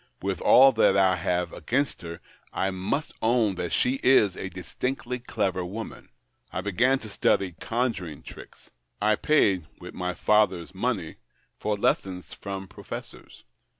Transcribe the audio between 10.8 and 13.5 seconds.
OF CLAUDIUS. money— for lessons from professors.